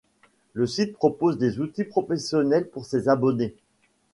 [0.53, 3.53] Le site propose des outils professionnels pour ses abonnés.